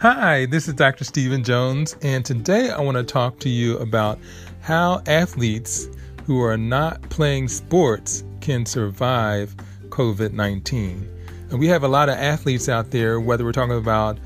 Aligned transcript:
Hi, 0.00 0.46
this 0.46 0.68
is 0.68 0.74
Dr. 0.74 1.02
Stephen 1.02 1.42
Jones, 1.42 1.96
and 2.02 2.24
today 2.24 2.70
I 2.70 2.80
want 2.80 2.96
to 2.98 3.02
talk 3.02 3.40
to 3.40 3.48
you 3.48 3.76
about 3.78 4.20
how 4.60 5.02
athletes 5.08 5.88
who 6.24 6.40
are 6.40 6.56
not 6.56 7.02
playing 7.10 7.48
sports 7.48 8.22
can 8.40 8.64
survive 8.64 9.56
COVID 9.88 10.34
19. 10.34 11.04
And 11.50 11.58
we 11.58 11.66
have 11.66 11.82
a 11.82 11.88
lot 11.88 12.08
of 12.08 12.14
athletes 12.14 12.68
out 12.68 12.92
there, 12.92 13.18
whether 13.18 13.42
we're 13.42 13.50
talking 13.50 13.76
about 13.76 14.18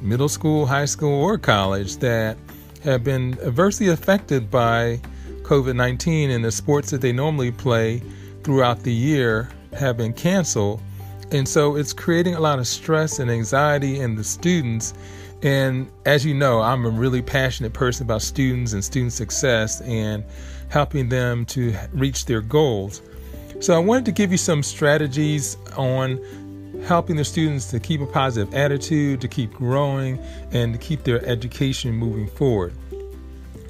middle 0.00 0.28
school, 0.28 0.66
high 0.66 0.86
school, 0.86 1.22
or 1.22 1.38
college, 1.38 1.98
that 1.98 2.36
have 2.82 3.04
been 3.04 3.38
adversely 3.44 3.90
affected 3.90 4.50
by 4.50 5.00
COVID 5.42 5.76
19, 5.76 6.32
and 6.32 6.44
the 6.44 6.50
sports 6.50 6.90
that 6.90 7.00
they 7.00 7.12
normally 7.12 7.52
play 7.52 8.02
throughout 8.42 8.80
the 8.82 8.92
year 8.92 9.48
have 9.72 9.96
been 9.96 10.14
canceled 10.14 10.82
and 11.32 11.48
so 11.48 11.76
it's 11.76 11.92
creating 11.92 12.34
a 12.34 12.40
lot 12.40 12.58
of 12.58 12.66
stress 12.66 13.18
and 13.18 13.30
anxiety 13.30 13.98
in 13.98 14.16
the 14.16 14.24
students. 14.24 14.92
And 15.42 15.90
as 16.04 16.24
you 16.26 16.34
know, 16.34 16.60
I'm 16.60 16.84
a 16.84 16.90
really 16.90 17.22
passionate 17.22 17.72
person 17.72 18.04
about 18.06 18.22
students 18.22 18.74
and 18.74 18.84
student 18.84 19.14
success 19.14 19.80
and 19.82 20.24
helping 20.68 21.08
them 21.08 21.46
to 21.46 21.74
reach 21.92 22.26
their 22.26 22.42
goals. 22.42 23.00
So 23.60 23.74
I 23.74 23.78
wanted 23.78 24.04
to 24.06 24.12
give 24.12 24.30
you 24.30 24.38
some 24.38 24.62
strategies 24.62 25.56
on 25.76 26.20
helping 26.86 27.16
the 27.16 27.24
students 27.24 27.70
to 27.70 27.80
keep 27.80 28.00
a 28.00 28.06
positive 28.06 28.52
attitude, 28.54 29.20
to 29.20 29.28
keep 29.28 29.52
growing, 29.54 30.18
and 30.50 30.74
to 30.74 30.78
keep 30.78 31.04
their 31.04 31.24
education 31.24 31.92
moving 31.94 32.28
forward. 32.28 32.74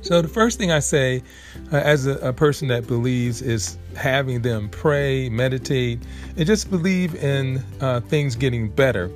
So, 0.03 0.21
the 0.21 0.29
first 0.29 0.59
thing 0.59 0.73
I 0.73 0.81
say 0.81 1.23
uh, 1.73 1.77
as 1.77 2.07
a, 2.07 2.17
a, 2.19 2.33
person 2.33 2.69
that 2.69 2.87
believes 2.89 3.41
is 3.41 3.79
having 3.97 4.43
them 4.43 4.69
pray, 4.69 5.29
meditate, 5.29 6.01
and 6.37 6.45
just 6.45 6.71
believe 6.71 7.15
in 7.15 7.65
uh, 7.81 8.01
things 8.01 8.35
getting 8.35 8.69
better 8.69 9.11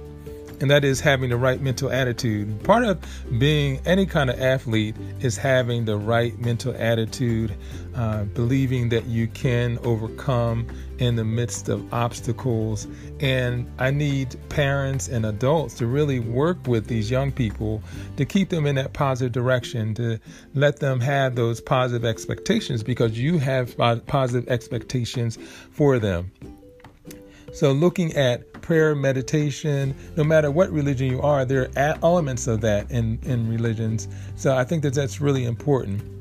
and 0.61 0.71
that 0.71 0.85
is 0.85 1.01
having 1.01 1.31
the 1.31 1.37
right 1.37 1.61
mental 1.61 1.91
attitude. 1.91 2.63
Part 2.65 2.85
of 2.85 2.99
being 3.39 3.81
any 3.85 4.07
kind 4.07 4.31
of 4.31 4.41
athlete 4.41 4.97
is 5.21 5.37
having 5.37 5.85
the 5.85 5.97
right 5.97 6.39
mental 6.39 6.75
attitude, 6.77 7.55
uh, 7.95 8.25
believing 8.25 8.89
that 8.91 9.07
you 9.07 9.27
can 9.29 9.79
overcome 9.85 10.67
in 10.99 11.17
the 11.17 11.25
midst 11.25 11.69
of 11.69 11.93
obstacles. 11.93 12.87
And 13.21 13.71
I 13.79 13.91
need 13.91 14.37
parents 14.49 15.09
and 15.09 15.27
adults 15.27 15.75
to 15.75 15.87
really 15.87 16.21
work 16.21 16.67
with 16.67 16.87
these 16.87 17.11
young 17.11 17.33
people 17.33 17.83
to 18.17 18.25
keep 18.25 18.49
them 18.49 18.67
in 18.67 18.77
that 18.77 18.93
positive 18.93 19.33
direction, 19.33 19.95
to 19.95 20.19
let 20.55 20.81
them 20.81 21.01
have 21.01 21.35
those 21.35 21.61
positive 21.61 22.05
expectations 22.05 22.83
because 22.83 23.19
you 23.19 23.39
have 23.39 23.77
positive 24.07 24.49
expectations 24.49 25.39
for 25.71 25.99
them. 25.99 26.31
So, 27.57 27.73
looking 27.73 28.13
at 28.17 28.53
prayer, 28.61 28.95
meditation, 28.95 29.95
no 30.15 30.23
matter 30.23 30.51
what 30.51 30.71
religion 30.71 31.11
you 31.11 31.23
are, 31.23 31.47
there 31.47 31.71
are 31.75 31.99
elements 32.03 32.49
of 32.49 32.61
that 32.61 32.91
in, 32.91 33.19
in 33.23 33.49
religions. 33.49 34.09
So, 34.37 34.55
I 34.55 34.63
think 34.63 34.83
that 34.83 34.93
that's 34.93 35.23
really 35.23 35.47
important. 35.47 36.16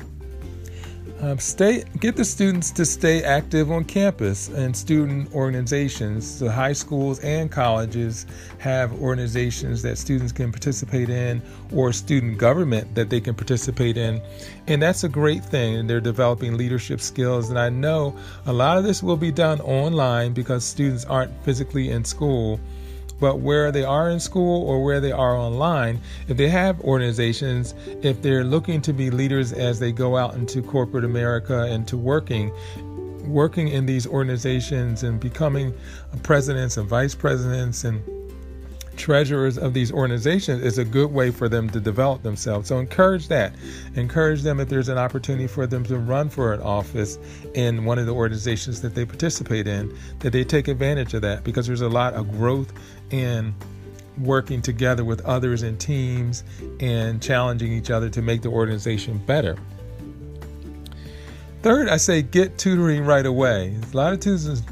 Um, 1.21 1.39
stay, 1.39 1.85
get 2.01 2.17
the 2.17 2.25
students 2.25 2.71
to 2.71 2.83
stay 2.83 3.23
active 3.23 3.71
on 3.71 3.85
campus 3.85 4.49
and 4.49 4.75
student 4.75 5.33
organizations. 5.33 6.39
The 6.39 6.51
high 6.51 6.73
schools 6.73 7.19
and 7.19 7.49
colleges 7.49 8.25
have 8.57 8.91
organizations 9.01 9.81
that 9.83 9.97
students 9.97 10.33
can 10.33 10.51
participate 10.51 11.09
in, 11.09 11.41
or 11.73 11.93
student 11.93 12.37
government 12.37 12.93
that 12.95 13.09
they 13.09 13.21
can 13.21 13.33
participate 13.33 13.95
in, 13.95 14.21
and 14.67 14.81
that's 14.81 15.05
a 15.05 15.09
great 15.09 15.43
thing. 15.43 15.87
They're 15.87 16.01
developing 16.01 16.57
leadership 16.57 16.99
skills, 16.99 17.49
and 17.49 17.57
I 17.57 17.69
know 17.69 18.13
a 18.45 18.51
lot 18.51 18.77
of 18.77 18.83
this 18.83 19.01
will 19.01 19.17
be 19.17 19.31
done 19.31 19.61
online 19.61 20.33
because 20.33 20.65
students 20.65 21.05
aren't 21.05 21.31
physically 21.45 21.91
in 21.91 22.03
school 22.03 22.59
but 23.19 23.39
where 23.39 23.71
they 23.71 23.83
are 23.83 24.09
in 24.09 24.19
school 24.19 24.67
or 24.67 24.83
where 24.83 24.99
they 24.99 25.11
are 25.11 25.37
online, 25.37 25.99
if 26.27 26.37
they 26.37 26.49
have 26.49 26.79
organizations, 26.81 27.73
if 28.01 28.21
they're 28.21 28.43
looking 28.43 28.81
to 28.81 28.93
be 28.93 29.09
leaders 29.09 29.53
as 29.53 29.79
they 29.79 29.91
go 29.91 30.17
out 30.17 30.35
into 30.35 30.61
corporate 30.61 31.05
America 31.05 31.63
and 31.63 31.87
to 31.87 31.97
working, 31.97 32.51
working 33.25 33.69
in 33.69 33.85
these 33.85 34.05
organizations 34.05 35.03
and 35.03 35.19
becoming 35.19 35.73
presidents 36.23 36.77
and 36.77 36.87
vice 36.87 37.15
presidents 37.15 37.83
and 37.83 38.01
treasurers 38.95 39.57
of 39.57 39.73
these 39.73 39.91
organizations 39.91 40.63
is 40.63 40.77
a 40.77 40.85
good 40.85 41.11
way 41.11 41.31
for 41.31 41.47
them 41.49 41.69
to 41.69 41.79
develop 41.79 42.23
themselves. 42.23 42.67
So 42.69 42.79
encourage 42.79 43.27
that. 43.27 43.53
Encourage 43.95 44.41
them 44.41 44.59
if 44.59 44.69
there's 44.69 44.89
an 44.89 44.97
opportunity 44.97 45.47
for 45.47 45.67
them 45.67 45.83
to 45.85 45.97
run 45.97 46.29
for 46.29 46.53
an 46.53 46.61
office 46.61 47.17
in 47.53 47.85
one 47.85 47.99
of 47.99 48.05
the 48.05 48.13
organizations 48.13 48.81
that 48.81 48.95
they 48.95 49.05
participate 49.05 49.67
in, 49.67 49.95
that 50.19 50.31
they 50.31 50.43
take 50.43 50.67
advantage 50.67 51.13
of 51.13 51.21
that 51.21 51.43
because 51.43 51.67
there's 51.67 51.81
a 51.81 51.89
lot 51.89 52.13
of 52.13 52.31
growth 52.31 52.73
in 53.11 53.53
working 54.19 54.61
together 54.61 55.03
with 55.03 55.21
others 55.25 55.63
in 55.63 55.77
teams 55.77 56.43
and 56.79 57.21
challenging 57.21 57.71
each 57.71 57.91
other 57.91 58.09
to 58.09 58.21
make 58.21 58.41
the 58.41 58.49
organization 58.49 59.17
better. 59.25 59.57
Third, 61.61 61.89
I 61.89 61.97
say 61.97 62.21
get 62.21 62.59
tutoring 62.59 63.05
right 63.05 63.25
away. 63.25 63.75
A 63.91 63.97
lot 63.97 64.13
of 64.13 64.21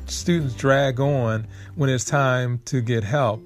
students 0.07 0.53
drag 0.53 0.99
on 0.99 1.47
when 1.73 1.89
it's 1.89 2.05
time 2.05 2.61
to 2.65 2.81
get 2.81 3.03
help 3.03 3.41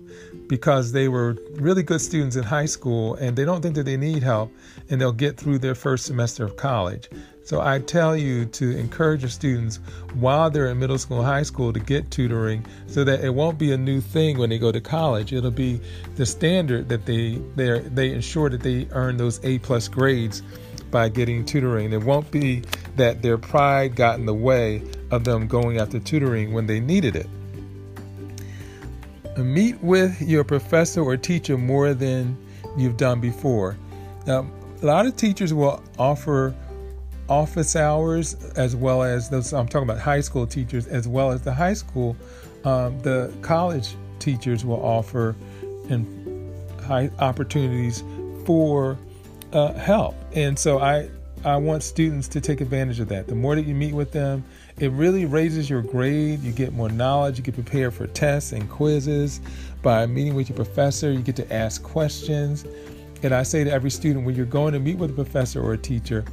because 0.47 0.91
they 0.91 1.07
were 1.07 1.37
really 1.53 1.83
good 1.83 2.01
students 2.01 2.35
in 2.35 2.43
high 2.43 2.65
school 2.65 3.15
and 3.15 3.35
they 3.35 3.45
don't 3.45 3.61
think 3.61 3.75
that 3.75 3.83
they 3.83 3.97
need 3.97 4.23
help 4.23 4.51
and 4.89 4.99
they'll 4.99 5.11
get 5.11 5.37
through 5.37 5.59
their 5.59 5.75
first 5.75 6.05
semester 6.05 6.43
of 6.43 6.55
college. 6.55 7.09
So 7.43 7.61
I 7.61 7.79
tell 7.79 8.15
you 8.15 8.45
to 8.45 8.77
encourage 8.77 9.21
your 9.21 9.29
students 9.29 9.79
while 10.15 10.49
they're 10.49 10.67
in 10.67 10.79
middle 10.79 10.97
school 10.97 11.23
high 11.23 11.43
school 11.43 11.71
to 11.71 11.79
get 11.79 12.11
tutoring 12.11 12.65
so 12.87 13.05
that 13.05 13.23
it 13.23 13.29
won't 13.33 13.57
be 13.57 13.71
a 13.71 13.77
new 13.77 14.01
thing 14.01 14.37
when 14.37 14.49
they 14.49 14.59
go 14.59 14.71
to 14.71 14.81
college. 14.81 15.31
It'll 15.31 15.49
be 15.49 15.79
the 16.15 16.25
standard 16.25 16.89
that 16.89 17.05
they 17.05 17.41
they 17.55 17.79
they 17.79 18.11
ensure 18.11 18.49
that 18.49 18.61
they 18.61 18.87
earn 18.91 19.15
those 19.15 19.39
A 19.45 19.59
plus 19.59 19.87
grades 19.87 20.43
by 20.91 21.07
getting 21.07 21.45
tutoring. 21.45 21.93
It 21.93 22.03
won't 22.03 22.29
be 22.31 22.63
that 22.97 23.21
their 23.21 23.37
pride 23.37 23.95
got 23.95 24.19
in 24.19 24.25
the 24.25 24.33
way 24.33 24.81
of 25.11 25.23
them 25.23 25.47
going 25.47 25.77
after 25.77 25.99
tutoring 25.99 26.51
when 26.53 26.67
they 26.67 26.81
needed 26.81 27.15
it. 27.15 27.27
Meet 29.37 29.81
with 29.83 30.21
your 30.21 30.43
professor 30.43 31.01
or 31.01 31.15
teacher 31.15 31.57
more 31.57 31.93
than 31.93 32.37
you've 32.75 32.97
done 32.97 33.21
before. 33.21 33.77
Now, 34.25 34.47
a 34.81 34.85
lot 34.85 35.05
of 35.05 35.15
teachers 35.15 35.53
will 35.53 35.83
offer 35.99 36.55
office 37.29 37.75
hours 37.75 38.35
as 38.55 38.75
well 38.75 39.03
as 39.03 39.29
those. 39.29 39.53
I'm 39.53 39.67
talking 39.67 39.87
about 39.87 40.01
high 40.01 40.21
school 40.21 40.47
teachers 40.47 40.87
as 40.87 41.07
well 41.07 41.31
as 41.31 41.41
the 41.41 41.53
high 41.53 41.73
school. 41.73 42.15
Um, 42.63 42.99
the 43.01 43.33
college 43.41 43.95
teachers 44.19 44.65
will 44.65 44.83
offer 44.83 45.35
and 45.89 46.53
high 46.81 47.11
opportunities 47.19 48.03
for 48.45 48.97
uh, 49.53 49.73
help, 49.73 50.15
and 50.33 50.57
so 50.57 50.79
I 50.79 51.09
I 51.45 51.57
want 51.57 51.83
students 51.83 52.27
to 52.29 52.41
take 52.41 52.61
advantage 52.61 52.99
of 52.99 53.07
that. 53.09 53.27
The 53.27 53.35
more 53.35 53.55
that 53.55 53.65
you 53.65 53.75
meet 53.75 53.93
with 53.93 54.11
them, 54.11 54.43
it 54.79 54.91
really 54.91 55.25
raises 55.25 55.69
your 55.69 55.81
grade. 55.81 56.41
You 56.41 56.51
get 56.51 56.73
more 56.73 56.89
knowledge. 56.89 57.37
You 57.37 57.43
get 57.43 57.55
prepared 57.55 57.93
for 57.93 58.05
tests 58.07 58.51
and 58.51 58.69
quizzes. 58.69 59.41
By 59.81 60.05
meeting 60.05 60.35
with 60.35 60.49
your 60.49 60.55
professor, 60.55 61.11
you 61.11 61.21
get 61.21 61.35
to 61.37 61.53
ask 61.53 61.81
questions. 61.81 62.65
And 63.23 63.33
I 63.33 63.41
say 63.41 63.63
to 63.63 63.71
every 63.71 63.89
student 63.89 64.25
when 64.25 64.35
you're 64.35 64.45
going 64.45 64.73
to 64.73 64.79
meet 64.79 64.97
with 64.97 65.09
a 65.09 65.13
professor 65.13 65.63
or 65.63 65.73
a 65.73 65.77
teacher, 65.77 66.23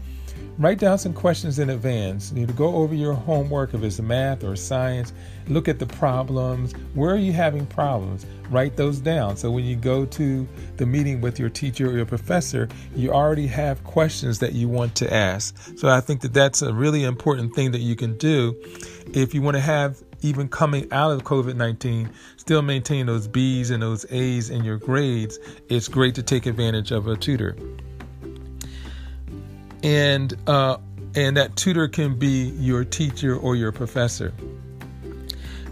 Write 0.57 0.79
down 0.79 0.99
some 0.99 1.13
questions 1.13 1.59
in 1.59 1.71
advance. 1.71 2.33
You 2.33 2.47
know, 2.47 2.53
go 2.53 2.77
over 2.77 2.95
your 2.95 3.15
homework 3.15 3.75
if 3.75 3.83
it's 3.83 4.01
math 4.01 4.45
or 4.45 4.55
science. 4.55 5.13
Look 5.49 5.67
at 5.67 5.81
the 5.81 5.87
problems. 5.87 6.73
Where 6.95 7.13
are 7.13 7.19
you 7.19 7.33
having 7.33 7.67
problems? 7.67 8.25
Write 8.51 8.77
those 8.77 8.99
down. 8.99 9.37
So 9.37 9.51
when 9.51 9.65
you 9.65 9.75
go 9.75 10.07
to 10.07 10.47
the 10.77 10.87
meeting 10.87 11.21
with 11.21 11.41
your 11.41 11.49
teacher 11.49 11.91
or 11.91 11.97
your 11.97 12.07
professor, 12.07 12.69
you 12.95 13.11
already 13.11 13.49
have 13.49 13.83
questions 13.83 14.39
that 14.39 14.53
you 14.53 14.69
want 14.69 14.95
to 14.97 15.13
ask. 15.13 15.77
So 15.77 15.89
I 15.89 16.01
think 16.01 16.21
that 16.21 16.33
that's 16.33 16.63
a 16.63 16.73
really 16.73 17.03
important 17.03 17.55
thing 17.55 17.73
that 17.73 17.81
you 17.81 17.97
can 17.97 18.17
do 18.17 18.55
if 19.13 19.35
you 19.35 19.43
want 19.43 19.57
to 19.57 19.61
have 19.61 20.03
even 20.23 20.49
coming 20.49 20.91
out 20.91 21.11
of 21.11 21.25
COVID 21.25 21.57
19, 21.57 22.11
still 22.37 22.63
maintain 22.63 23.07
those 23.07 23.29
B's 23.29 23.71
and 23.71 23.83
those 23.83 24.07
A's 24.11 24.49
in 24.49 24.65
your 24.65 24.79
grades, 24.79 25.39
it's 25.69 25.87
great 25.89 26.15
to 26.15 26.23
take 26.23 26.47
advantage 26.47 26.93
of 26.93 27.09
a 27.09 27.17
tutor 27.17 27.57
and 29.85 30.35
uh, 30.49 30.79
and 31.15 31.37
that 31.37 31.55
tutor 31.55 31.87
can 31.87 32.19
be 32.19 32.51
your 32.59 32.85
teacher 32.85 33.37
or 33.37 33.55
your 33.55 33.71
professor. 33.71 34.33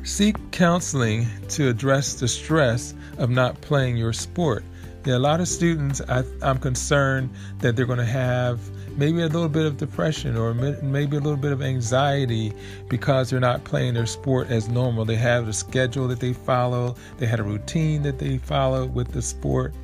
Seek 0.04 0.36
counseling 0.52 1.26
to 1.48 1.68
address 1.68 2.14
the 2.14 2.28
stress 2.28 2.94
of 3.18 3.30
not 3.30 3.60
playing 3.60 3.96
your 3.96 4.12
sport. 4.12 4.64
Are 5.06 5.12
a 5.12 5.18
lot 5.18 5.40
of 5.40 5.48
students, 5.48 6.00
I, 6.08 6.22
am 6.42 6.58
concerned 6.58 7.30
that 7.58 7.74
they're 7.74 7.86
going 7.86 7.98
to 7.98 8.04
have 8.04 8.60
maybe 8.96 9.20
a 9.22 9.26
little 9.26 9.48
bit 9.48 9.66
of 9.66 9.76
depression 9.76 10.36
or 10.36 10.54
maybe 10.54 11.16
a 11.16 11.20
little 11.20 11.36
bit 11.36 11.50
of 11.50 11.60
anxiety 11.60 12.52
because 12.88 13.30
they're 13.30 13.40
not 13.40 13.64
playing 13.64 13.94
their 13.94 14.06
sport 14.06 14.48
as 14.50 14.68
normal. 14.68 15.04
They 15.04 15.16
have 15.16 15.48
a 15.48 15.52
schedule 15.52 16.06
that 16.08 16.20
they 16.20 16.32
follow, 16.32 16.94
they 17.18 17.26
had 17.26 17.40
a 17.40 17.44
routine 17.44 18.02
that 18.02 18.20
they 18.20 18.38
follow 18.38 18.86
with 18.86 19.10
the 19.10 19.22
sport. 19.22 19.74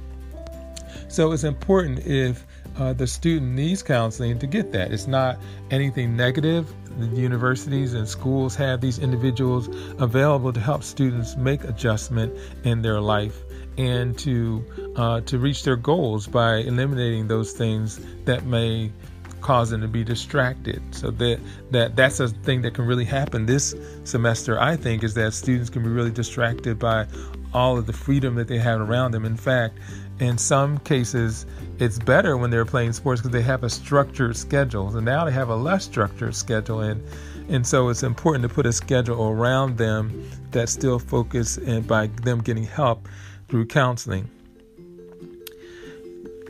So 1.09 1.33
it's 1.33 1.45
important 1.45 2.07
if 2.07 2.47
uh, 2.79 2.93
the 2.93 3.07
student 3.07 3.53
needs 3.53 3.83
counseling 3.83 4.39
to 4.39 4.47
get 4.47 4.73
that. 4.73 4.93
It's 4.93 5.07
not 5.07 5.39
anything 5.71 6.17
negative. 6.17 6.73
The 6.99 7.07
universities 7.07 7.95
and 7.95 8.09
schools 8.09 8.55
have 8.57 8.81
these 8.81 8.99
individuals 8.99 9.69
available 9.99 10.53
to 10.53 10.61
help 10.61 10.83
students 10.83 11.37
make 11.37 11.65
adjustment 11.65 12.33
in 12.65 12.83
their 12.83 13.01
life 13.01 13.43
and 13.77 14.19
to 14.19 14.65
uh, 14.97 15.21
to 15.23 15.39
reach 15.39 15.63
their 15.63 15.77
goals 15.77 16.27
by 16.27 16.57
eliminating 16.57 17.29
those 17.29 17.53
things 17.53 18.01
that 18.25 18.45
may 18.45 18.93
cause 19.41 19.71
them 19.71 19.81
to 19.81 19.89
be 19.89 20.03
distracted. 20.03 20.83
So 20.91 21.11
that 21.13 21.41
that 21.71 21.97
that's 21.97 22.21
a 22.21 22.29
thing 22.29 22.63
that 22.63 22.75
can 22.75 22.87
really 22.87 23.05
happen 23.05 23.47
this 23.47 23.75
semester. 24.05 24.61
I 24.61 24.77
think 24.77 25.05
is 25.05 25.15
that 25.15 25.33
students 25.33 25.71
can 25.71 25.83
be 25.83 25.89
really 25.89 26.11
distracted 26.11 26.79
by 26.79 27.07
all 27.55 27.79
of 27.79 27.87
the 27.87 27.93
freedom 27.93 28.35
that 28.35 28.49
they 28.49 28.59
have 28.59 28.81
around 28.81 29.13
them. 29.13 29.25
In 29.25 29.37
fact, 29.37 29.79
in 30.21 30.37
some 30.39 30.79
cases, 30.79 31.47
it's 31.79 31.99
better 31.99 32.37
when 32.37 32.51
they're 32.51 32.65
playing 32.65 32.93
sports 32.93 33.21
because 33.21 33.33
they 33.33 33.43
have 33.43 33.63
a 33.63 33.71
structured 33.71 34.37
schedule. 34.37 34.97
And 34.97 35.05
now 35.05 35.25
they 35.25 35.33
have 35.33 35.49
a 35.49 35.57
less 35.57 35.85
structured 35.85 36.35
schedule, 36.35 36.81
and 36.81 37.03
and 37.49 37.67
so 37.67 37.89
it's 37.89 38.03
important 38.03 38.43
to 38.43 38.49
put 38.49 38.67
a 38.67 38.73
schedule 38.73 39.31
around 39.31 39.79
them 39.79 40.29
that 40.51 40.69
still 40.69 40.99
focus 40.99 41.57
and 41.57 41.87
by 41.87 42.09
them 42.09 42.41
getting 42.41 42.65
help 42.65 43.09
through 43.49 43.67
counseling. 43.67 44.29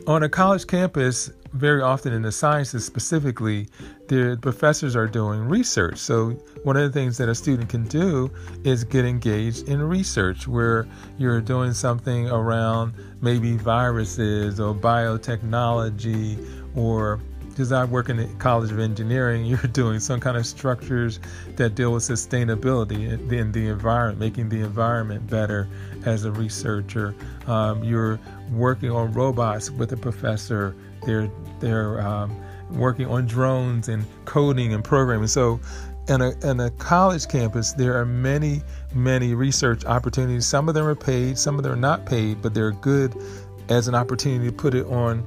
On 0.08 0.22
a 0.22 0.28
college 0.28 0.66
campus, 0.66 1.30
very 1.52 1.82
often 1.82 2.12
in 2.12 2.22
the 2.22 2.32
sciences 2.32 2.84
specifically, 2.84 3.68
the 4.08 4.38
professors 4.40 4.96
are 4.96 5.06
doing 5.06 5.40
research. 5.40 5.98
So, 5.98 6.30
one 6.64 6.76
of 6.76 6.82
the 6.82 6.90
things 6.90 7.18
that 7.18 7.28
a 7.28 7.34
student 7.34 7.68
can 7.68 7.84
do 7.84 8.30
is 8.64 8.84
get 8.84 9.04
engaged 9.04 9.68
in 9.68 9.82
research 9.82 10.48
where 10.48 10.88
you're 11.18 11.40
doing 11.40 11.72
something 11.72 12.28
around 12.28 12.94
maybe 13.20 13.56
viruses 13.56 14.58
or 14.58 14.74
biotechnology 14.74 16.76
or 16.76 17.20
because 17.58 17.72
I 17.72 17.84
work 17.86 18.08
in 18.08 18.18
the 18.18 18.26
College 18.38 18.70
of 18.70 18.78
Engineering, 18.78 19.44
you're 19.44 19.58
doing 19.58 19.98
some 19.98 20.20
kind 20.20 20.36
of 20.36 20.46
structures 20.46 21.18
that 21.56 21.74
deal 21.74 21.92
with 21.92 22.04
sustainability 22.04 23.10
in 23.32 23.50
the 23.50 23.66
environment, 23.66 24.20
making 24.20 24.48
the 24.48 24.60
environment 24.60 25.28
better 25.28 25.68
as 26.06 26.24
a 26.24 26.30
researcher. 26.30 27.16
Um, 27.48 27.82
you're 27.82 28.20
working 28.52 28.92
on 28.92 29.12
robots 29.12 29.72
with 29.72 29.92
a 29.92 29.96
professor. 29.96 30.76
They're 31.04 31.28
they're 31.58 32.00
um, 32.00 32.40
working 32.70 33.06
on 33.06 33.26
drones 33.26 33.88
and 33.88 34.04
coding 34.24 34.74
and 34.74 34.84
programming. 34.84 35.28
So, 35.28 35.60
in 36.08 36.22
a, 36.22 36.30
in 36.42 36.58
a 36.60 36.70
college 36.70 37.28
campus, 37.28 37.72
there 37.72 37.98
are 37.98 38.06
many, 38.06 38.62
many 38.94 39.34
research 39.34 39.84
opportunities. 39.84 40.46
Some 40.46 40.68
of 40.68 40.74
them 40.74 40.86
are 40.86 40.94
paid, 40.94 41.38
some 41.38 41.56
of 41.56 41.64
them 41.64 41.72
are 41.72 41.76
not 41.76 42.06
paid, 42.06 42.40
but 42.40 42.54
they're 42.54 42.72
good 42.72 43.14
as 43.68 43.88
an 43.88 43.94
opportunity 43.94 44.46
to 44.46 44.52
put 44.52 44.74
it 44.74 44.86
on 44.86 45.22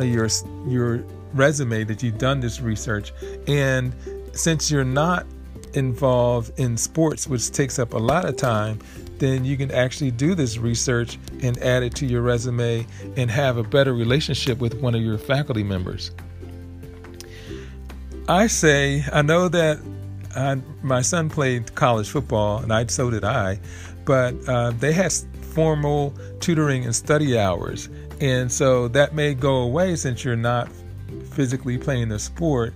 your 0.00 0.28
your 0.66 1.04
resume 1.34 1.84
that 1.84 2.02
you've 2.02 2.18
done 2.18 2.40
this 2.40 2.60
research. 2.60 3.12
And 3.46 3.94
since 4.32 4.70
you're 4.70 4.84
not 4.84 5.26
involved 5.74 6.58
in 6.58 6.76
sports, 6.76 7.26
which 7.26 7.50
takes 7.50 7.78
up 7.78 7.92
a 7.92 7.98
lot 7.98 8.24
of 8.24 8.36
time, 8.36 8.78
then 9.18 9.44
you 9.44 9.56
can 9.56 9.70
actually 9.70 10.10
do 10.10 10.34
this 10.34 10.58
research 10.58 11.18
and 11.42 11.58
add 11.58 11.82
it 11.82 11.94
to 11.96 12.06
your 12.06 12.22
resume 12.22 12.86
and 13.16 13.30
have 13.30 13.56
a 13.56 13.62
better 13.62 13.94
relationship 13.94 14.58
with 14.58 14.80
one 14.80 14.94
of 14.94 15.02
your 15.02 15.18
faculty 15.18 15.62
members. 15.62 16.12
I 18.28 18.46
say, 18.46 19.04
I 19.10 19.22
know 19.22 19.48
that 19.48 19.78
I, 20.36 20.52
uh, 20.52 20.56
my 20.82 21.00
son 21.00 21.30
played 21.30 21.74
college 21.74 22.10
football, 22.10 22.58
and 22.58 22.70
I 22.70 22.84
so 22.86 23.08
did 23.08 23.24
I, 23.24 23.58
but 24.04 24.34
uh, 24.46 24.72
they 24.72 24.92
had 24.92 25.12
formal 25.54 26.12
tutoring 26.38 26.84
and 26.84 26.94
study 26.94 27.38
hours, 27.38 27.88
and 28.20 28.52
so 28.52 28.86
that 28.88 29.14
may 29.14 29.32
go 29.32 29.62
away 29.62 29.96
since 29.96 30.24
you're 30.24 30.36
not 30.36 30.68
physically 31.30 31.78
playing 31.78 32.10
the 32.10 32.18
sport. 32.18 32.74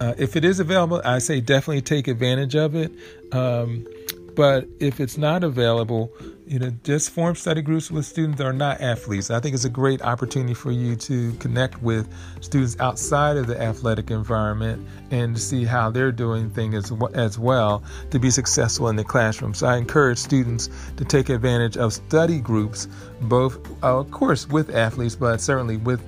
Uh, 0.00 0.14
if 0.18 0.34
it 0.34 0.44
is 0.44 0.58
available, 0.58 1.00
I 1.04 1.20
say 1.20 1.40
definitely 1.40 1.82
take 1.82 2.08
advantage 2.08 2.56
of 2.56 2.74
it. 2.74 2.90
Um, 3.32 3.86
but 4.34 4.66
if 4.80 4.98
it's 4.98 5.16
not 5.16 5.44
available, 5.44 6.12
you 6.50 6.58
know, 6.58 6.70
just 6.82 7.10
form 7.10 7.36
study 7.36 7.62
groups 7.62 7.92
with 7.92 8.04
students 8.04 8.38
that 8.38 8.44
are 8.44 8.52
not 8.52 8.80
athletes. 8.80 9.30
I 9.30 9.38
think 9.38 9.54
it's 9.54 9.64
a 9.64 9.70
great 9.70 10.02
opportunity 10.02 10.52
for 10.52 10.72
you 10.72 10.96
to 10.96 11.32
connect 11.34 11.80
with 11.80 12.12
students 12.40 12.76
outside 12.80 13.36
of 13.36 13.46
the 13.46 13.60
athletic 13.62 14.10
environment 14.10 14.84
and 15.12 15.38
see 15.38 15.64
how 15.64 15.92
they're 15.92 16.10
doing 16.10 16.50
things 16.50 16.74
as, 16.74 16.92
as 17.14 17.38
well 17.38 17.84
to 18.10 18.18
be 18.18 18.30
successful 18.30 18.88
in 18.88 18.96
the 18.96 19.04
classroom. 19.04 19.54
So 19.54 19.68
I 19.68 19.76
encourage 19.76 20.18
students 20.18 20.68
to 20.96 21.04
take 21.04 21.28
advantage 21.28 21.76
of 21.76 21.92
study 21.92 22.40
groups, 22.40 22.88
both, 23.20 23.56
uh, 23.84 24.00
of 24.00 24.10
course, 24.10 24.48
with 24.48 24.74
athletes, 24.74 25.14
but 25.14 25.40
certainly 25.40 25.76
with 25.76 26.02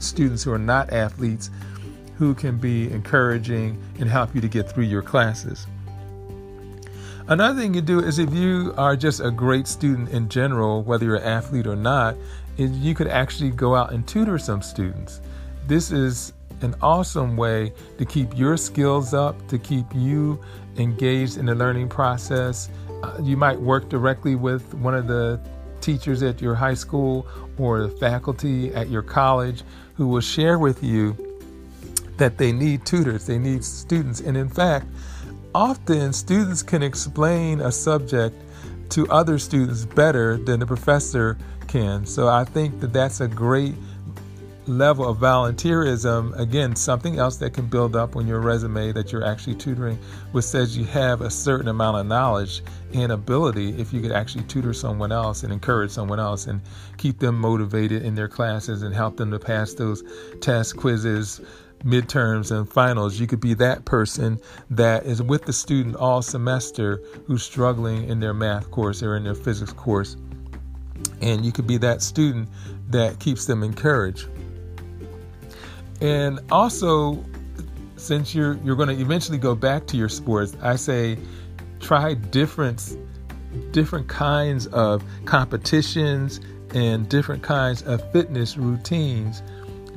students 0.00 0.44
who 0.44 0.52
are 0.52 0.58
not 0.58 0.94
athletes 0.94 1.50
who 2.16 2.34
can 2.34 2.56
be 2.56 2.90
encouraging 2.90 3.78
and 4.00 4.08
help 4.08 4.34
you 4.34 4.40
to 4.40 4.48
get 4.48 4.72
through 4.72 4.84
your 4.84 5.02
classes. 5.02 5.66
Another 7.28 7.60
thing 7.60 7.74
you 7.74 7.80
do 7.80 7.98
is 7.98 8.20
if 8.20 8.32
you 8.32 8.72
are 8.76 8.94
just 8.94 9.18
a 9.18 9.32
great 9.32 9.66
student 9.66 10.10
in 10.10 10.28
general, 10.28 10.84
whether 10.84 11.04
you're 11.04 11.16
an 11.16 11.24
athlete 11.24 11.66
or 11.66 11.74
not, 11.74 12.14
is 12.56 12.70
you 12.70 12.94
could 12.94 13.08
actually 13.08 13.50
go 13.50 13.74
out 13.74 13.92
and 13.92 14.06
tutor 14.06 14.38
some 14.38 14.62
students. 14.62 15.20
This 15.66 15.90
is 15.90 16.32
an 16.60 16.76
awesome 16.80 17.36
way 17.36 17.72
to 17.98 18.04
keep 18.04 18.38
your 18.38 18.56
skills 18.56 19.12
up, 19.12 19.44
to 19.48 19.58
keep 19.58 19.86
you 19.92 20.40
engaged 20.76 21.36
in 21.36 21.46
the 21.46 21.54
learning 21.56 21.88
process. 21.88 22.70
Uh, 23.02 23.18
you 23.20 23.36
might 23.36 23.60
work 23.60 23.88
directly 23.88 24.36
with 24.36 24.72
one 24.74 24.94
of 24.94 25.08
the 25.08 25.40
teachers 25.80 26.22
at 26.22 26.40
your 26.40 26.54
high 26.54 26.74
school 26.74 27.26
or 27.58 27.82
the 27.82 27.90
faculty 27.90 28.72
at 28.72 28.88
your 28.88 29.02
college 29.02 29.64
who 29.94 30.06
will 30.06 30.20
share 30.20 30.60
with 30.60 30.80
you 30.80 31.16
that 32.18 32.38
they 32.38 32.52
need 32.52 32.86
tutors, 32.86 33.26
they 33.26 33.36
need 33.36 33.64
students. 33.64 34.20
And 34.20 34.36
in 34.36 34.48
fact, 34.48 34.86
often 35.56 36.12
students 36.12 36.62
can 36.62 36.82
explain 36.82 37.62
a 37.62 37.72
subject 37.72 38.36
to 38.90 39.08
other 39.08 39.38
students 39.38 39.86
better 39.86 40.36
than 40.36 40.60
the 40.60 40.66
professor 40.66 41.38
can. 41.66 42.04
So 42.04 42.28
I 42.28 42.44
think 42.44 42.78
that 42.80 42.92
that's 42.92 43.22
a 43.22 43.26
great 43.26 43.74
level 44.66 45.08
of 45.08 45.16
volunteerism. 45.16 46.38
Again, 46.38 46.76
something 46.76 47.18
else 47.18 47.38
that 47.38 47.54
can 47.54 47.68
build 47.68 47.96
up 47.96 48.16
on 48.16 48.26
your 48.26 48.40
resume 48.40 48.92
that 48.92 49.12
you're 49.12 49.24
actually 49.24 49.54
tutoring, 49.54 49.98
which 50.32 50.44
says 50.44 50.76
you 50.76 50.84
have 50.84 51.22
a 51.22 51.30
certain 51.30 51.68
amount 51.68 51.96
of 51.96 52.06
knowledge 52.06 52.62
and 52.92 53.10
ability 53.10 53.70
if 53.80 53.94
you 53.94 54.02
could 54.02 54.12
actually 54.12 54.44
tutor 54.44 54.74
someone 54.74 55.10
else 55.10 55.42
and 55.42 55.54
encourage 55.54 55.90
someone 55.90 56.20
else 56.20 56.48
and 56.48 56.60
keep 56.98 57.18
them 57.18 57.34
motivated 57.34 58.02
in 58.02 58.14
their 58.14 58.28
classes 58.28 58.82
and 58.82 58.94
help 58.94 59.16
them 59.16 59.30
to 59.30 59.38
pass 59.38 59.72
those 59.72 60.02
tests, 60.42 60.74
quizzes, 60.74 61.40
midterms 61.80 62.56
and 62.56 62.70
finals, 62.70 63.18
you 63.18 63.26
could 63.26 63.40
be 63.40 63.54
that 63.54 63.84
person 63.84 64.38
that 64.70 65.06
is 65.06 65.22
with 65.22 65.44
the 65.44 65.52
student 65.52 65.96
all 65.96 66.22
semester 66.22 67.02
who's 67.26 67.42
struggling 67.42 68.08
in 68.08 68.20
their 68.20 68.34
math 68.34 68.70
course 68.70 69.02
or 69.02 69.16
in 69.16 69.24
their 69.24 69.34
physics 69.34 69.72
course. 69.72 70.16
And 71.20 71.44
you 71.44 71.52
could 71.52 71.66
be 71.66 71.76
that 71.78 72.02
student 72.02 72.48
that 72.88 73.18
keeps 73.20 73.46
them 73.46 73.62
encouraged. 73.62 74.28
And 76.00 76.40
also, 76.50 77.24
since 77.96 78.34
you're 78.34 78.54
you're 78.64 78.76
going 78.76 78.94
to 78.94 79.00
eventually 79.00 79.38
go 79.38 79.54
back 79.54 79.86
to 79.88 79.96
your 79.96 80.08
sports, 80.08 80.56
I 80.62 80.76
say 80.76 81.18
try 81.80 82.14
different 82.14 82.96
different 83.70 84.08
kinds 84.08 84.66
of 84.68 85.02
competitions 85.24 86.40
and 86.74 87.08
different 87.08 87.42
kinds 87.42 87.82
of 87.82 88.10
fitness 88.12 88.56
routines 88.56 89.42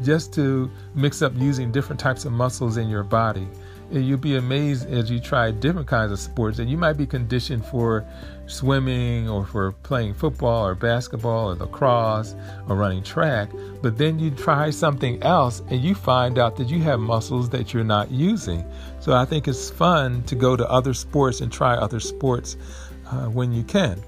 just 0.03 0.34
to 0.34 0.70
mix 0.96 1.22
up 1.22 1.34
using 1.36 1.72
different 1.72 2.00
types 2.00 2.25
of 2.25 2.32
muscles 2.32 2.77
in 2.77 2.89
your 2.89 3.03
body. 3.03 3.48
And 3.91 4.06
you'll 4.06 4.20
be 4.20 4.36
amazed 4.36 4.88
as 4.88 5.10
you 5.10 5.20
try 5.20 5.50
different 5.50 5.88
kinds 5.88 6.12
of 6.12 6.20
sports. 6.20 6.60
And 6.60 6.70
you 6.70 6.77
might 6.77 6.94
be 6.94 7.08
conditioned 7.08 7.65
for 7.65 8.06
swimming 8.46 9.27
or 9.27 9.46
for 9.46 9.72
playing 9.72 10.13
football 10.13 10.65
or 10.65 10.75
basketball 10.75 11.51
or 11.51 11.56
lacrosse 11.56 12.36
or 12.68 12.75
running 12.75 13.01
track. 13.01 13.50
But 13.82 13.98
then 13.98 14.20
you 14.20 14.29
try 14.32 14.70
something 14.70 15.22
else 15.24 15.62
and 15.70 15.82
you 15.82 15.96
find 15.96 16.38
out 16.38 16.56
that 16.58 16.70
you 16.70 16.82
have 16.84 17.00
muscles 17.00 17.50
that 17.50 17.74
you're 17.74 17.84
not 17.84 18.12
using. 18.12 18.63
So 19.00 19.13
I 19.13 19.25
think 19.25 19.48
it's 19.48 19.72
fun 19.72 20.24
to 20.24 20.36
go 20.36 20.56
to 20.56 20.70
other 20.70 20.94
sports 20.94 21.41
and 21.41 21.51
try 21.51 21.75
other 21.75 22.00
sports 22.00 22.58
uh, 23.08 23.25
when 23.25 23.51
you 23.51 23.63
can. 23.63 24.00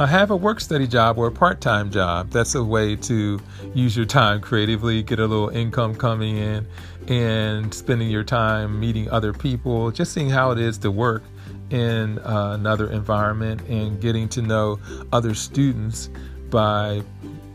Uh, 0.00 0.06
have 0.06 0.30
a 0.30 0.36
work 0.36 0.60
study 0.60 0.86
job 0.86 1.18
or 1.18 1.26
a 1.26 1.30
part 1.30 1.60
time 1.60 1.90
job. 1.90 2.30
That's 2.30 2.54
a 2.54 2.64
way 2.64 2.96
to 2.96 3.38
use 3.74 3.94
your 3.94 4.06
time 4.06 4.40
creatively, 4.40 5.02
get 5.02 5.18
a 5.18 5.26
little 5.26 5.50
income 5.50 5.94
coming 5.94 6.38
in, 6.38 6.66
and 7.08 7.74
spending 7.74 8.08
your 8.08 8.24
time 8.24 8.80
meeting 8.80 9.10
other 9.10 9.34
people, 9.34 9.90
just 9.90 10.14
seeing 10.14 10.30
how 10.30 10.52
it 10.52 10.58
is 10.58 10.78
to 10.78 10.90
work 10.90 11.22
in 11.68 12.18
uh, 12.20 12.52
another 12.58 12.90
environment 12.90 13.60
and 13.68 14.00
getting 14.00 14.26
to 14.30 14.40
know 14.40 14.80
other 15.12 15.34
students 15.34 16.08
by 16.48 17.02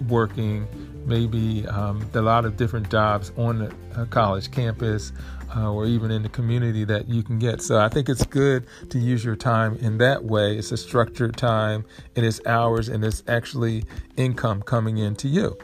working 0.07 0.67
maybe 1.07 1.65
um, 1.65 2.07
a 2.13 2.21
lot 2.21 2.45
of 2.45 2.57
different 2.57 2.91
jobs 2.91 3.31
on 3.37 3.73
a 3.95 4.05
college 4.05 4.51
campus 4.51 5.13
uh, 5.55 5.71
or 5.71 5.85
even 5.85 6.11
in 6.11 6.23
the 6.23 6.29
community 6.29 6.83
that 6.83 7.07
you 7.07 7.23
can 7.23 7.39
get. 7.39 7.61
So 7.61 7.79
I 7.79 7.89
think 7.89 8.09
it's 8.09 8.25
good 8.25 8.65
to 8.89 8.99
use 8.99 9.23
your 9.23 9.35
time 9.35 9.77
in 9.77 9.97
that 9.99 10.23
way. 10.23 10.57
It's 10.57 10.71
a 10.71 10.77
structured 10.77 11.37
time, 11.37 11.85
it 12.15 12.23
is 12.23 12.41
hours, 12.45 12.89
and 12.89 13.03
it's 13.03 13.23
actually 13.27 13.85
income 14.17 14.61
coming 14.61 14.97
in 14.97 15.15
to 15.17 15.27
you. 15.27 15.57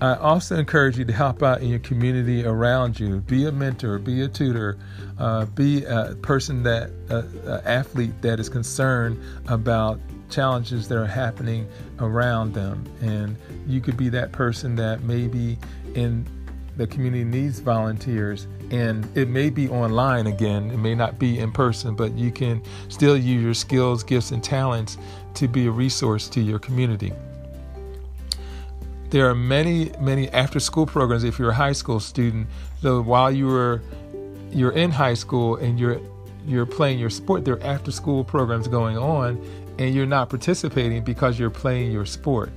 I 0.00 0.14
also 0.16 0.56
encourage 0.56 0.96
you 0.96 1.04
to 1.04 1.12
help 1.12 1.42
out 1.42 1.60
in 1.60 1.68
your 1.68 1.78
community 1.80 2.42
around 2.42 2.98
you. 2.98 3.20
Be 3.20 3.46
a 3.46 3.52
mentor, 3.52 3.98
be 3.98 4.22
a 4.22 4.28
tutor, 4.28 4.78
uh, 5.18 5.44
be 5.44 5.84
a 5.84 6.16
person 6.22 6.62
that, 6.62 6.90
athlete 7.66 8.22
that 8.22 8.40
is 8.40 8.48
concerned 8.48 9.22
about 9.46 10.00
challenges 10.30 10.88
that 10.88 10.96
are 10.96 11.06
happening 11.06 11.68
around 11.98 12.54
them. 12.54 12.82
And 13.02 13.36
you 13.66 13.82
could 13.82 13.98
be 13.98 14.08
that 14.08 14.32
person 14.32 14.74
that 14.76 15.02
maybe 15.02 15.58
in 15.94 16.26
the 16.80 16.86
community 16.86 17.24
needs 17.24 17.60
volunteers 17.60 18.46
and 18.70 19.06
it 19.14 19.28
may 19.28 19.50
be 19.50 19.68
online 19.68 20.26
again 20.28 20.70
it 20.70 20.78
may 20.78 20.94
not 20.94 21.18
be 21.18 21.38
in 21.38 21.52
person 21.52 21.94
but 21.94 22.10
you 22.12 22.30
can 22.30 22.62
still 22.88 23.18
use 23.18 23.42
your 23.42 23.52
skills 23.52 24.02
gifts 24.02 24.30
and 24.30 24.42
talents 24.42 24.96
to 25.34 25.46
be 25.46 25.66
a 25.66 25.70
resource 25.70 26.26
to 26.26 26.40
your 26.40 26.58
community. 26.58 27.12
There 29.10 29.28
are 29.28 29.34
many 29.34 29.92
many 30.00 30.30
after 30.30 30.58
school 30.58 30.86
programs 30.86 31.22
if 31.22 31.38
you're 31.38 31.50
a 31.50 31.54
high 31.54 31.72
school 31.72 32.00
student. 32.00 32.46
So 32.80 33.02
while 33.02 33.30
you 33.30 33.46
were 33.46 33.82
you're 34.50 34.72
in 34.72 34.90
high 34.90 35.14
school 35.14 35.56
and 35.56 35.78
you're 35.78 36.00
you're 36.46 36.64
playing 36.64 36.98
your 36.98 37.10
sport 37.10 37.44
there 37.44 37.56
are 37.56 37.62
after 37.62 37.92
school 37.92 38.24
programs 38.24 38.68
going 38.68 38.96
on 38.96 39.38
and 39.78 39.94
you're 39.94 40.06
not 40.06 40.30
participating 40.30 41.04
because 41.04 41.38
you're 41.38 41.50
playing 41.50 41.92
your 41.92 42.06
sport 42.06 42.50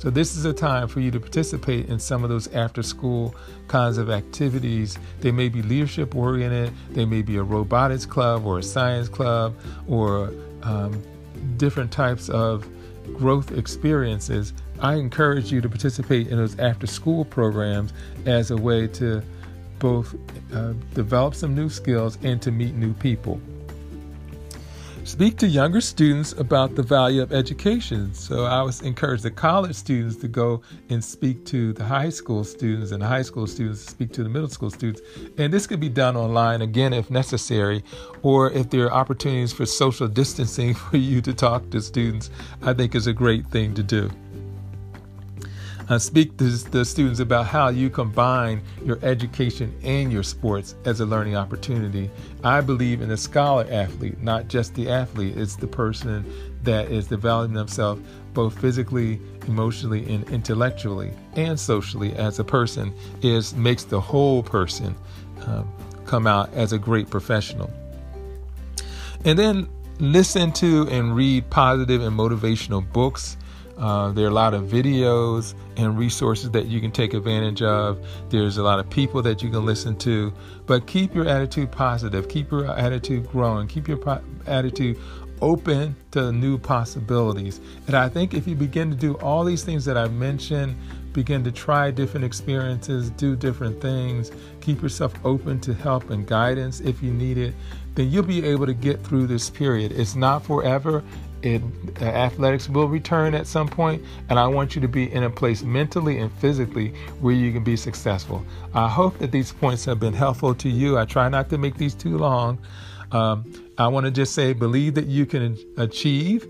so, 0.00 0.08
this 0.08 0.34
is 0.34 0.46
a 0.46 0.52
time 0.54 0.88
for 0.88 1.00
you 1.00 1.10
to 1.10 1.20
participate 1.20 1.90
in 1.90 1.98
some 1.98 2.24
of 2.24 2.30
those 2.30 2.48
after 2.54 2.82
school 2.82 3.34
kinds 3.68 3.98
of 3.98 4.08
activities. 4.08 4.98
They 5.20 5.30
may 5.30 5.50
be 5.50 5.60
leadership 5.60 6.16
oriented, 6.16 6.72
they 6.88 7.04
may 7.04 7.20
be 7.20 7.36
a 7.36 7.42
robotics 7.42 8.06
club 8.06 8.46
or 8.46 8.60
a 8.60 8.62
science 8.62 9.10
club 9.10 9.54
or 9.86 10.32
um, 10.62 11.02
different 11.58 11.92
types 11.92 12.30
of 12.30 12.66
growth 13.18 13.52
experiences. 13.52 14.54
I 14.80 14.94
encourage 14.94 15.52
you 15.52 15.60
to 15.60 15.68
participate 15.68 16.28
in 16.28 16.38
those 16.38 16.58
after 16.58 16.86
school 16.86 17.26
programs 17.26 17.92
as 18.24 18.50
a 18.50 18.56
way 18.56 18.86
to 18.86 19.22
both 19.80 20.14
uh, 20.54 20.72
develop 20.94 21.34
some 21.34 21.54
new 21.54 21.68
skills 21.68 22.16
and 22.22 22.40
to 22.40 22.50
meet 22.50 22.74
new 22.74 22.94
people. 22.94 23.38
Speak 25.04 25.38
to 25.38 25.48
younger 25.48 25.80
students 25.80 26.32
about 26.32 26.74
the 26.74 26.82
value 26.82 27.22
of 27.22 27.32
education. 27.32 28.12
So 28.12 28.44
I 28.44 28.62
was 28.62 28.82
encourage 28.82 29.22
the 29.22 29.30
college 29.30 29.74
students 29.74 30.16
to 30.16 30.28
go 30.28 30.60
and 30.90 31.02
speak 31.02 31.44
to 31.46 31.72
the 31.72 31.84
high 31.84 32.10
school 32.10 32.44
students 32.44 32.92
and 32.92 33.02
the 33.02 33.06
high 33.06 33.22
school 33.22 33.46
students 33.46 33.84
to 33.84 33.90
speak 33.90 34.12
to 34.12 34.22
the 34.22 34.28
middle 34.28 34.48
school 34.48 34.70
students. 34.70 35.00
And 35.38 35.52
this 35.52 35.66
could 35.66 35.80
be 35.80 35.88
done 35.88 36.16
online 36.16 36.60
again 36.60 36.92
if 36.92 37.10
necessary, 37.10 37.82
or 38.22 38.50
if 38.52 38.68
there 38.68 38.86
are 38.86 38.92
opportunities 38.92 39.52
for 39.54 39.64
social 39.64 40.06
distancing 40.06 40.74
for 40.90 40.98
you 40.98 41.22
to 41.22 41.32
talk 41.32 41.70
to 41.70 41.80
students, 41.80 42.30
I 42.62 42.74
think 42.74 42.94
is 42.94 43.06
a 43.06 43.14
great 43.14 43.46
thing 43.46 43.74
to 43.74 43.82
do 43.82 44.10
uh, 45.90 45.98
speak 45.98 46.36
to 46.36 46.44
the 46.44 46.84
students 46.84 47.18
about 47.18 47.46
how 47.46 47.68
you 47.68 47.90
combine 47.90 48.62
your 48.84 48.98
education 49.02 49.74
and 49.82 50.12
your 50.12 50.22
sports 50.22 50.76
as 50.84 51.00
a 51.00 51.04
learning 51.04 51.34
opportunity. 51.34 52.08
I 52.44 52.60
believe 52.60 53.02
in 53.02 53.08
the 53.08 53.16
scholar 53.16 53.66
athlete, 53.68 54.22
not 54.22 54.46
just 54.46 54.74
the 54.76 54.88
athlete. 54.88 55.36
It's 55.36 55.56
the 55.56 55.66
person 55.66 56.24
that 56.62 56.92
is 56.92 57.08
developing 57.08 57.54
themselves 57.54 58.00
both 58.34 58.58
physically, 58.60 59.20
emotionally, 59.48 60.08
and 60.08 60.28
intellectually, 60.30 61.10
and 61.34 61.58
socially 61.58 62.12
as 62.14 62.38
a 62.38 62.44
person. 62.44 62.94
Is 63.22 63.52
makes 63.54 63.82
the 63.82 64.00
whole 64.00 64.44
person 64.44 64.94
um, 65.46 65.68
come 66.06 66.28
out 66.28 66.52
as 66.54 66.72
a 66.72 66.78
great 66.78 67.10
professional. 67.10 67.68
And 69.24 69.36
then 69.36 69.68
listen 69.98 70.52
to 70.52 70.88
and 70.88 71.16
read 71.16 71.50
positive 71.50 72.00
and 72.00 72.16
motivational 72.16 72.90
books 72.92 73.36
uh, 73.80 74.12
there 74.12 74.26
are 74.26 74.28
a 74.28 74.34
lot 74.34 74.52
of 74.52 74.64
videos 74.64 75.54
and 75.78 75.98
resources 75.98 76.50
that 76.50 76.66
you 76.66 76.80
can 76.80 76.90
take 76.90 77.14
advantage 77.14 77.62
of. 77.62 77.98
There's 78.28 78.58
a 78.58 78.62
lot 78.62 78.78
of 78.78 78.90
people 78.90 79.22
that 79.22 79.42
you 79.42 79.48
can 79.48 79.64
listen 79.64 79.96
to. 79.98 80.32
But 80.66 80.86
keep 80.86 81.14
your 81.14 81.26
attitude 81.26 81.72
positive, 81.72 82.28
keep 82.28 82.50
your 82.50 82.66
attitude 82.66 83.26
growing, 83.28 83.68
keep 83.68 83.88
your 83.88 83.96
po- 83.96 84.22
attitude 84.46 84.98
open 85.40 85.96
to 86.10 86.30
new 86.30 86.58
possibilities. 86.58 87.60
And 87.86 87.96
I 87.96 88.10
think 88.10 88.34
if 88.34 88.46
you 88.46 88.54
begin 88.54 88.90
to 88.90 88.96
do 88.96 89.14
all 89.14 89.44
these 89.44 89.64
things 89.64 89.86
that 89.86 89.96
I've 89.96 90.12
mentioned, 90.12 90.76
begin 91.14 91.42
to 91.44 91.50
try 91.50 91.90
different 91.90 92.24
experiences, 92.24 93.08
do 93.10 93.34
different 93.34 93.80
things, 93.80 94.30
keep 94.60 94.82
yourself 94.82 95.14
open 95.24 95.58
to 95.60 95.72
help 95.72 96.10
and 96.10 96.26
guidance 96.26 96.80
if 96.80 97.02
you 97.02 97.12
need 97.12 97.38
it, 97.38 97.54
then 97.94 98.10
you'll 98.10 98.22
be 98.22 98.44
able 98.44 98.66
to 98.66 98.74
get 98.74 99.02
through 99.02 99.26
this 99.26 99.50
period. 99.50 99.92
It's 99.92 100.14
not 100.14 100.44
forever, 100.44 101.02
it 101.42 101.62
uh, 102.00 102.04
athletics 102.04 102.68
will 102.68 102.88
return 102.88 103.34
at 103.34 103.46
some 103.46 103.68
point 103.68 104.02
and 104.28 104.38
i 104.38 104.46
want 104.46 104.74
you 104.74 104.80
to 104.80 104.88
be 104.88 105.10
in 105.12 105.24
a 105.24 105.30
place 105.30 105.62
mentally 105.62 106.18
and 106.18 106.32
physically 106.34 106.92
where 107.20 107.34
you 107.34 107.52
can 107.52 107.64
be 107.64 107.76
successful. 107.76 108.44
I 108.74 108.88
hope 108.88 109.18
that 109.18 109.32
these 109.32 109.52
points 109.52 109.84
have 109.84 110.00
been 110.00 110.14
helpful 110.14 110.54
to 110.54 110.68
you. 110.68 110.98
I 110.98 111.04
try 111.04 111.28
not 111.28 111.48
to 111.50 111.58
make 111.58 111.76
these 111.76 111.94
too 111.94 112.18
long. 112.18 112.58
Um, 113.12 113.52
i 113.76 113.88
want 113.88 114.06
to 114.06 114.12
just 114.12 114.34
say 114.34 114.52
believe 114.52 114.94
that 114.94 115.06
you 115.06 115.26
can 115.26 115.58
achieve. 115.76 116.46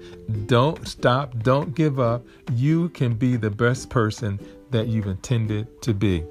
Don't 0.47 0.87
stop. 0.87 1.43
Don't 1.43 1.75
give 1.75 1.99
up. 1.99 2.27
You 2.53 2.91
can 2.91 3.15
be 3.15 3.37
the 3.37 3.51
best 3.51 3.89
person 3.89 4.39
that 4.71 4.89
you've 4.89 5.07
intended 5.07 5.81
to 5.83 5.95
be 5.95 6.25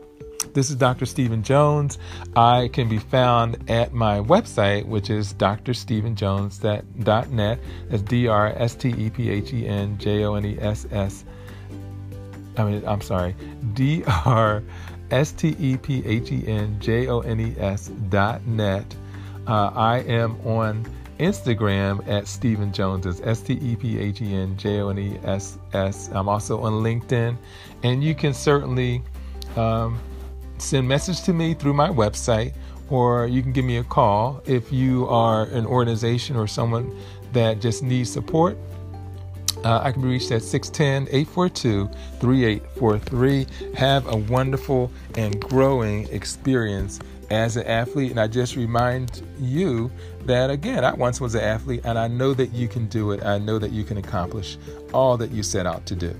this 0.59 0.69
is 0.69 0.75
Dr. 0.75 1.05
Stephen 1.05 1.41
Jones. 1.41 1.97
I 2.35 2.69
can 2.73 2.89
be 2.89 2.97
found 2.97 3.71
at 3.71 3.93
my 3.93 4.19
website, 4.19 4.85
which 4.85 5.09
is 5.09 5.33
drstephenjones.net. 5.35 7.59
That's 7.87 8.03
D 8.03 8.27
R 8.27 8.47
S 8.57 8.75
T 8.75 8.89
E 8.89 9.09
P 9.09 9.29
H 9.29 9.53
E 9.53 9.65
N 9.65 9.97
J 9.97 10.25
O 10.25 10.35
N 10.35 10.45
E 10.45 10.57
S 10.59 10.85
S. 10.91 11.23
I 12.57 12.65
mean, 12.65 12.83
I'm 12.85 12.99
sorry, 12.99 13.37
D 13.73 14.03
R 14.25 14.61
S 15.11 15.31
T 15.31 15.55
E 15.57 15.77
P 15.77 16.05
H 16.05 16.29
E 16.33 16.45
N 16.45 16.77
J 16.81 17.07
O 17.07 17.21
N 17.21 17.39
E 17.39 17.55
S 17.57 17.87
dot 18.09 18.45
net. 18.45 18.93
Uh, 19.47 19.71
I 19.73 19.99
am 19.99 20.35
on 20.45 20.85
Instagram 21.19 22.05
at 22.05 22.27
Stephen 22.27 22.73
Jones. 22.73 23.21
S 23.21 23.39
T 23.39 23.53
E 23.53 23.77
P 23.77 23.97
H 23.97 24.21
E 24.21 24.35
N 24.35 24.57
J 24.57 24.81
O 24.81 24.89
N 24.89 24.99
E 24.99 25.17
S 25.23 25.57
S. 25.71 26.09
I'm 26.11 26.27
also 26.27 26.59
on 26.59 26.83
LinkedIn, 26.83 27.37
and 27.83 28.03
you 28.03 28.13
can 28.13 28.33
certainly 28.33 29.01
um, 29.55 29.97
send 30.61 30.87
message 30.87 31.21
to 31.23 31.33
me 31.33 31.53
through 31.53 31.73
my 31.73 31.89
website 31.89 32.53
or 32.89 33.27
you 33.27 33.41
can 33.41 33.51
give 33.51 33.65
me 33.65 33.77
a 33.77 33.83
call 33.83 34.41
if 34.45 34.71
you 34.71 35.07
are 35.07 35.43
an 35.45 35.65
organization 35.65 36.35
or 36.35 36.47
someone 36.47 36.95
that 37.33 37.61
just 37.61 37.83
needs 37.83 38.11
support. 38.11 38.57
Uh, 39.63 39.81
I 39.83 39.91
can 39.91 40.01
be 40.01 40.07
reached 40.07 40.31
at 40.31 40.41
610 40.41 41.13
842 41.13 41.89
3843. 42.19 43.47
Have 43.75 44.07
a 44.07 44.15
wonderful 44.15 44.91
and 45.15 45.39
growing 45.41 46.07
experience 46.09 46.99
as 47.29 47.57
an 47.57 47.65
athlete. 47.67 48.11
And 48.11 48.19
I 48.19 48.27
just 48.27 48.55
remind 48.55 49.21
you 49.39 49.91
that, 50.25 50.49
again, 50.49 50.85
I 50.85 50.93
once 50.93 51.19
was 51.19 51.35
an 51.35 51.43
athlete 51.43 51.81
and 51.83 51.99
I 51.99 52.07
know 52.07 52.33
that 52.33 52.53
you 52.53 52.67
can 52.67 52.87
do 52.87 53.11
it. 53.11 53.23
I 53.23 53.37
know 53.37 53.59
that 53.59 53.71
you 53.71 53.83
can 53.83 53.97
accomplish 53.97 54.57
all 54.93 55.17
that 55.17 55.31
you 55.31 55.43
set 55.43 55.65
out 55.65 55.85
to 55.87 55.95
do. 55.95 56.15